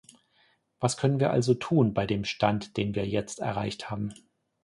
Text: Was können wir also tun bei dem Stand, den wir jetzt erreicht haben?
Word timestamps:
Was 0.79 0.97
können 0.97 1.19
wir 1.19 1.29
also 1.29 1.53
tun 1.53 1.93
bei 1.93 2.07
dem 2.07 2.23
Stand, 2.25 2.75
den 2.75 2.95
wir 2.95 3.07
jetzt 3.07 3.39
erreicht 3.39 3.91
haben? 3.91 4.11